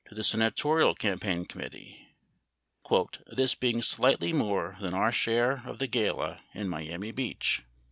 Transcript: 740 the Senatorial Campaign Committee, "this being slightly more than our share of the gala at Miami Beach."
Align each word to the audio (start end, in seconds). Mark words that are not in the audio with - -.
740 0.07 0.19
the 0.19 0.23
Senatorial 0.23 0.95
Campaign 0.95 1.45
Committee, 1.45 2.07
"this 3.27 3.53
being 3.53 3.83
slightly 3.83 4.33
more 4.33 4.75
than 4.81 4.95
our 4.95 5.11
share 5.11 5.61
of 5.63 5.77
the 5.77 5.85
gala 5.85 6.41
at 6.55 6.65
Miami 6.65 7.11
Beach." 7.11 7.63